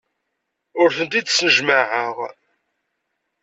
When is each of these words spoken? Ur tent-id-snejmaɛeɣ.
Ur 0.81 0.89
tent-id-snejmaɛeɣ. 0.97 2.17